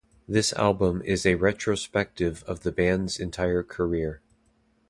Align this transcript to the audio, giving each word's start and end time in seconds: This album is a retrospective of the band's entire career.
This 0.27 0.51
album 0.53 1.03
is 1.05 1.27
a 1.27 1.35
retrospective 1.35 2.43
of 2.47 2.61
the 2.61 2.71
band's 2.71 3.19
entire 3.19 3.61
career. 3.61 4.19